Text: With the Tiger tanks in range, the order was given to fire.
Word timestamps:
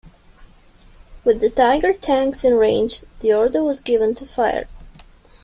With 1.23 1.41
the 1.41 1.51
Tiger 1.51 1.93
tanks 1.93 2.43
in 2.43 2.57
range, 2.57 3.03
the 3.19 3.33
order 3.33 3.61
was 3.63 3.81
given 3.81 4.15
to 4.15 4.25
fire. 4.25 4.67